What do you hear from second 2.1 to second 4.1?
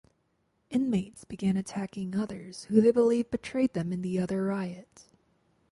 others who they believed betrayed them in